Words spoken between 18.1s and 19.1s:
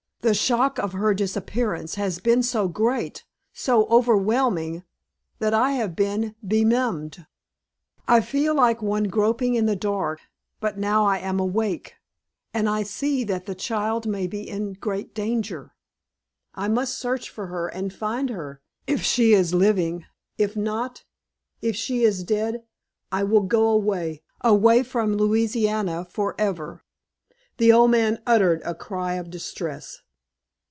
her, if